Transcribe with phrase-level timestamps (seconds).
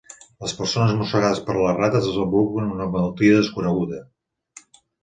[0.45, 4.07] Les persones mossegades per les rates desenvolupen una malaltia desconeguda.